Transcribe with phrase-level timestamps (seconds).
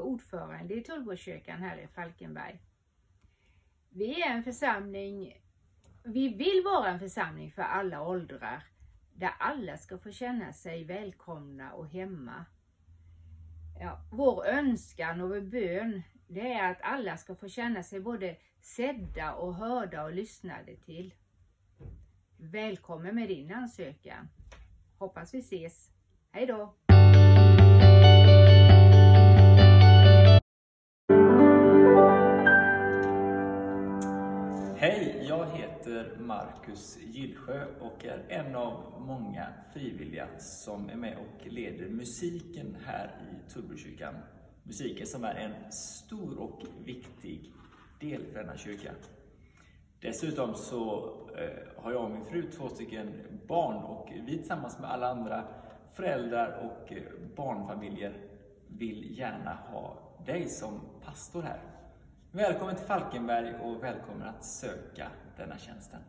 [0.00, 2.60] ordförande i Tullbrokyrkan här i Falkenberg.
[3.90, 5.42] Vi är en församling,
[6.04, 8.62] vi vill vara en församling för alla åldrar,
[9.14, 12.44] där alla ska få känna sig välkomna och hemma.
[13.80, 18.36] Ja, vår önskan och vår bön, det är att alla ska få känna sig både
[18.60, 21.14] sedda och hörda och lyssnade till.
[22.36, 24.28] Välkommen med din ansökan.
[24.98, 25.90] Hoppas vi ses.
[26.30, 26.85] Hej då!
[34.78, 41.46] Hej, jag heter Marcus Gillsjö och är en av många frivilliga som är med och
[41.46, 44.14] leder musiken här i Tullbrokyrkan.
[44.62, 47.52] Musiken som är en stor och viktig
[48.00, 48.90] del för denna kyrka.
[50.00, 53.12] Dessutom så eh, har jag och min fru två stycken
[53.48, 55.44] barn och vi tillsammans med alla andra
[55.94, 57.02] föräldrar och eh,
[57.36, 58.16] barnfamiljer
[58.68, 61.60] vill gärna ha dig som pastor här.
[62.36, 66.00] Välkommen till Falkenberg och välkommen att söka denna tjänsten.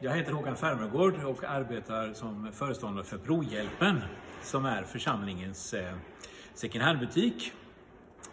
[0.00, 4.00] Jag heter Håkan Färmergård och arbetar som föreståndare för Brohjälpen
[4.42, 5.94] som är församlingens eh,
[6.54, 7.52] second hand-butik.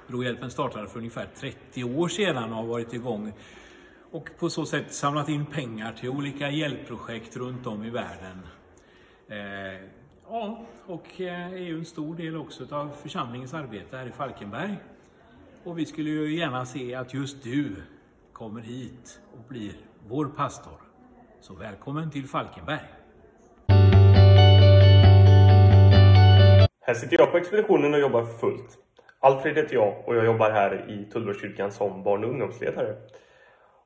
[0.08, 3.34] Brohjälpen startade för ungefär 30 år sedan och har varit igång
[4.12, 8.48] och på så sätt samlat in pengar till olika hjälpprojekt runt om i världen.
[9.28, 9.99] Eh,
[10.32, 14.76] Ja, och eh, är ju en stor del också av församlingens arbete här i Falkenberg.
[15.64, 17.76] Och vi skulle ju gärna se att just du
[18.34, 19.72] kommer hit och blir
[20.08, 20.74] vår pastor.
[21.40, 22.80] Så välkommen till Falkenberg!
[26.82, 28.78] Här sitter jag på expeditionen och jobbar fullt.
[29.20, 32.96] Alfred heter jag och jag jobbar här i Tullbergskyrkan som barn och ungdomsledare.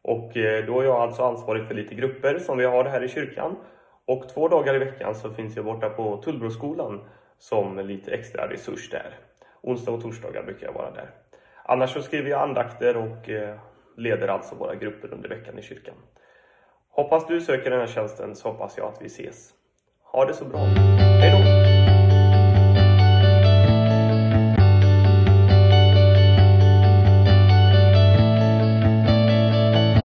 [0.02, 3.10] Och eh, då är jag alltså ansvarig för lite grupper som vi har här i
[3.10, 3.56] kyrkan.
[4.08, 7.06] Och två dagar i veckan så finns jag borta på Tullbroskolan
[7.38, 9.18] som lite extra resurs där.
[9.62, 11.10] Onsdag och torsdagar brukar jag vara där.
[11.66, 13.60] Annars så skriver jag andakter och eh,
[13.98, 15.96] leder alltså våra grupper under veckan i kyrkan.
[16.90, 19.54] Hoppas du söker den här tjänsten så hoppas jag att vi ses.
[20.12, 20.60] Ha det så bra.
[20.60, 21.33] Hej